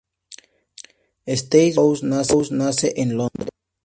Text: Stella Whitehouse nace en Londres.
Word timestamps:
Stella 1.31 1.83
Whitehouse 1.83 2.51
nace 2.51 2.91
en 2.99 3.09
Londres. 3.17 3.49